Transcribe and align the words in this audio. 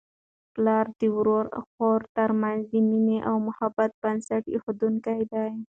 پلار 0.53 0.85
د 0.99 1.01
ورور 1.17 1.45
او 1.55 1.63
خور 1.73 1.99
ترمنځ 2.17 2.61
د 2.71 2.73
مینې 2.89 3.17
او 3.29 3.35
محبت 3.47 3.91
بنسټ 4.01 4.43
ایښودونکی 4.53 5.21
دی. 5.33 5.51